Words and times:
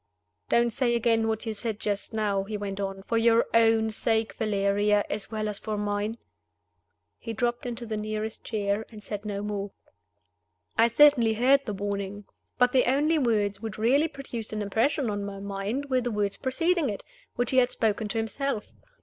"Don't 0.49 0.71
say 0.71 0.95
again 0.95 1.27
what 1.27 1.45
you 1.45 1.53
said 1.53 1.79
just 1.79 2.11
now," 2.11 2.43
he 2.43 2.57
went 2.57 2.79
on. 2.79 3.03
"For 3.03 3.19
your 3.19 3.45
own 3.53 3.91
sake, 3.91 4.33
Valeria, 4.33 5.03
as 5.11 5.29
well 5.29 5.47
as 5.47 5.59
for 5.59 5.77
mine." 5.77 6.17
He 7.19 7.33
dropped 7.33 7.67
into 7.67 7.85
the 7.85 7.97
nearest 7.97 8.43
chair, 8.43 8.83
and 8.89 9.03
said 9.03 9.25
no 9.25 9.43
more. 9.43 9.69
I 10.75 10.87
certainly 10.87 11.33
heard 11.35 11.65
the 11.65 11.73
warning; 11.73 12.25
but 12.57 12.71
the 12.71 12.85
only 12.91 13.19
words 13.19 13.61
which 13.61 13.77
really 13.77 14.07
produced 14.07 14.51
an 14.51 14.63
impression 14.63 15.07
on 15.07 15.23
my 15.23 15.39
mind 15.39 15.85
were 15.91 16.01
the 16.01 16.09
words 16.09 16.35
preceding 16.35 16.89
it, 16.89 17.03
which 17.35 17.51
he 17.51 17.57
had 17.57 17.71
spoken 17.71 18.07
to 18.07 18.17
himself. 18.17 18.71